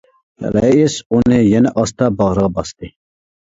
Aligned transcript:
رەئىس 0.53 0.95
ئۇنى 1.17 1.37
يەنە 1.49 1.75
ئاستا 1.83 2.09
باغرىغا 2.23 2.53
باستى. 2.57 2.91